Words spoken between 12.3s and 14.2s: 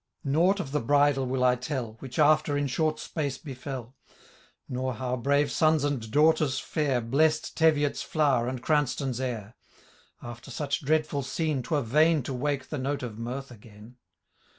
wake the note of mirth again.